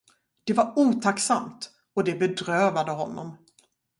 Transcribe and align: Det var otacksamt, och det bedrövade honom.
Det 0.43 0.53
var 0.57 0.77
otacksamt, 0.79 1.71
och 1.93 2.03
det 2.03 2.15
bedrövade 2.15 2.91
honom. 2.91 3.37